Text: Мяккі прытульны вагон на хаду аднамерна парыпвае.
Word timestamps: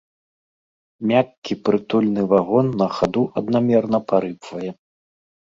Мяккі 1.11 1.57
прытульны 1.69 2.21
вагон 2.31 2.67
на 2.81 2.87
хаду 2.97 3.23
аднамерна 3.43 3.97
парыпвае. 4.15 4.71